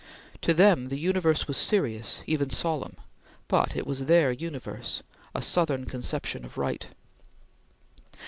To 0.41 0.55
them 0.55 0.87
the 0.87 0.97
universe 0.97 1.47
was 1.47 1.57
serious, 1.57 2.23
even 2.25 2.49
solemn, 2.49 2.95
but 3.47 3.75
it 3.75 3.85
was 3.85 4.07
their 4.07 4.31
universe, 4.31 5.03
a 5.35 5.43
Southern 5.43 5.85
conception 5.85 6.43
of 6.43 6.57
right. 6.57 6.87